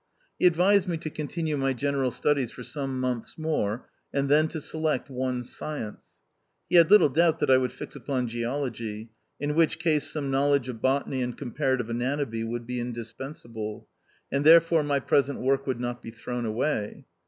[0.39, 4.59] He advised me to continue my general studies for some months more, and then to
[4.59, 6.17] select one science.
[6.67, 10.69] He had little doubt that I would fix upon geology, in which case sone knowledge
[10.69, 13.87] of botany and comparative anatomy would be indispensable;
[14.31, 17.05] and there fore my present work would not be thrown away.